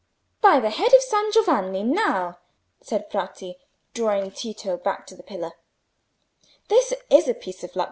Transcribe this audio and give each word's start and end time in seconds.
"By 0.41 0.59
the 0.59 0.71
head 0.71 0.95
of 0.95 1.01
San 1.03 1.31
Giovanni, 1.31 1.83
now," 1.83 2.39
said 2.81 3.07
Bratti, 3.11 3.57
drawing 3.93 4.31
Tito 4.31 4.75
back 4.75 5.05
to 5.05 5.15
the 5.15 5.21
pillar, 5.21 5.51
"this 6.69 6.91
is 7.11 7.27
a 7.27 7.35
piece 7.35 7.63
of 7.63 7.75
luck. 7.75 7.79